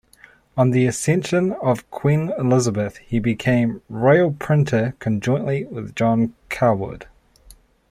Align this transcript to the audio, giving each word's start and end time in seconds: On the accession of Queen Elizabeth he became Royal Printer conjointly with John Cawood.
On 0.57 0.71
the 0.71 0.87
accession 0.87 1.51
of 1.61 1.91
Queen 1.91 2.31
Elizabeth 2.39 2.97
he 2.97 3.19
became 3.19 3.83
Royal 3.87 4.31
Printer 4.31 4.95
conjointly 4.99 5.65
with 5.65 5.93
John 5.93 6.33
Cawood. 6.49 7.03